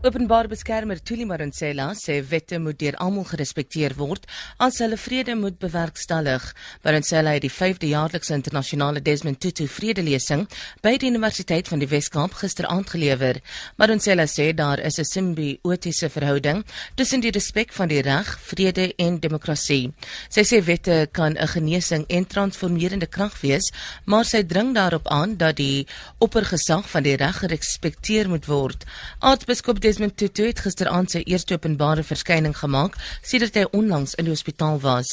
[0.00, 4.22] Openbare beskermer Thuli Maronsela sê wette moet deur almal gerespekteer word
[4.64, 6.46] as hulle vrede moet bewerkstellig.
[6.86, 10.46] Maronsela het die 5de jaarlikse internasionale Desmond Tutu vredelesing
[10.80, 13.42] by die Universiteit van die Wes-Kaap gisteraand gelewer.
[13.76, 16.64] Maronsela sê daar is 'n simbiotiese verhouding
[16.96, 19.92] tussen die respek van die reg, vrede en demokrasie.
[20.30, 23.70] Sy sê wette kan 'n genesing en transformerende krag wees,
[24.06, 25.86] maar sy dring daarop aan dat die
[26.18, 28.84] oppergesag van die reg gerespekteer moet word.
[29.18, 32.94] Aartsbiskop Desmond Tutu het gisteraand sy eerste openbare verskyning gemaak
[33.26, 35.10] sedert hy onlangs in die hospitaal was.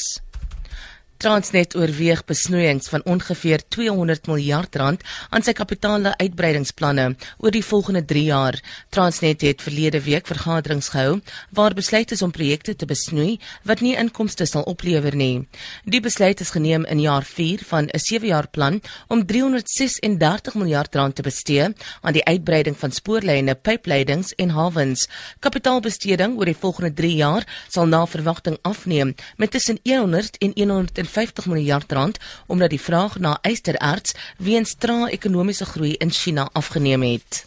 [1.18, 5.02] Transnet oorweeg besnoeiings van ongeveer 200 miljard rand
[5.34, 7.08] aan sy kapitale uitbreidingsplanne
[7.42, 8.58] oor die volgende 3 jaar.
[8.94, 11.18] Transnet het verlede week vergaderings gehou
[11.58, 15.48] waar besluit is om projekte te besnoei wat nie inkomste sal oplewer nie.
[15.90, 21.16] Die besluit is geneem in jaar 4 van 'n 7-jaar plan om 336 miljard rand
[21.16, 25.10] te bestee aan die uitbreiding van spoorlyne, pypleidings en hawens.
[25.40, 31.07] Kapitaalbesteding oor die volgende 3 jaar sal na verwagting afneem met tussen 100 en 100
[31.08, 37.02] 150 miljard rand omdat die vraag na ystererts weens trae ekonomiese groei in China afgeneem
[37.02, 37.46] het.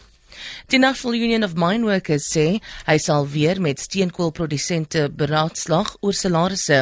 [0.73, 6.79] Die National Union of Mine Workers sê hy sal weer met steenkoolprodusente beraadslag oor salarisse.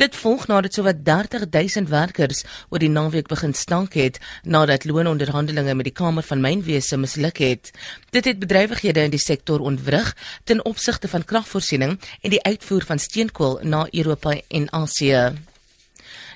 [0.00, 5.74] Dit volg nadat sowat 30 000 werkers oor die naweek begin stank het nadat loononderhandelinge
[5.74, 7.70] met die Kamer van Mynwese misluk het.
[8.10, 12.98] Dit het bedrywighede in die sektor ontwrig ten opsigte van kragvoorsiening en die uitvoer van
[12.98, 15.36] steenkool na Europa en Asië.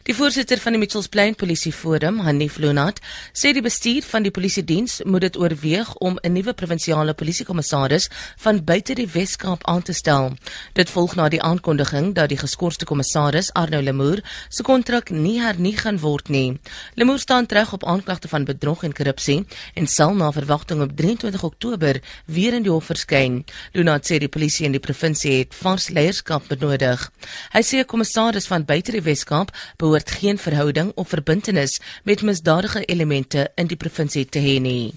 [0.03, 3.03] Die voorsitter van die Mitchells Plain Polisie Forum, Hanif Lunat,
[3.37, 8.09] sê die bestuur van die polisie diens moet dit oorweeg om 'n nuwe provinsiale polisiekommissaris
[8.37, 10.33] van buite die Wes-Kaap aan te stel.
[10.73, 15.77] Dit volg na die aankondiging dat die geskorste kommissaris, Arno Lemoer, se kontrak nie hernie
[15.77, 16.59] gaan word nie.
[16.95, 21.43] Lemoer staan terug op aanklagte van bedrog en korrupsie en sal na verwagting op 23
[21.43, 23.45] Oktober weer in die hof verskyn.
[23.73, 27.11] Lunat sê die polisie in die provinsie het vars leierskap benodig.
[27.53, 29.51] Hy sê 'n kommissaris van buite die Wes-Kaap
[29.91, 34.93] behoort geen verhouding of verbintenis met misdadige elemente in die provinsie te hê nie.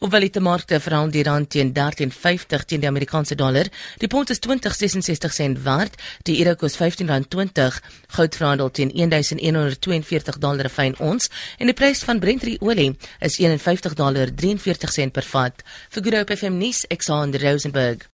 [0.00, 3.68] Hoewel die markte verhandel die rand teen 13.50 teen die Amerikaanse dollar,
[4.00, 7.78] die pond is 20.66 sent werd, die euro kos 15.20,
[8.16, 14.96] goud verhandel teen 1.142 dollar per ons en die prys van Brent olie is 51.43
[14.98, 15.64] sent per vat.
[15.90, 18.08] Vir Groep FM nuus, Alexander Rosenberg.